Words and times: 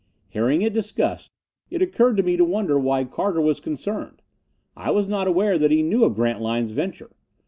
Hearing 0.29 0.63
it 0.63 0.73
discussed, 0.73 1.29
it 1.69 1.83
occurred 1.83 2.17
to 2.17 2.23
me 2.23 2.35
to 2.35 2.43
wonder 2.43 2.79
why 2.79 3.03
Carter 3.03 3.39
was 3.39 3.59
concerned. 3.59 4.23
I 4.75 4.89
was 4.89 5.07
not 5.07 5.27
aware 5.27 5.59
that 5.59 5.69
he 5.69 5.83
knew 5.83 6.05
of 6.05 6.15
Grantline's 6.15 6.71
venture. 6.71 7.11